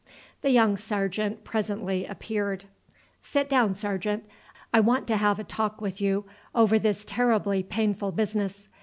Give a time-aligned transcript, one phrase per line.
[0.41, 2.65] The young sergeant presently appeared.
[3.21, 4.23] "Sit down, sergeant.
[4.73, 8.67] I want to have a talk with you over this terribly painful business.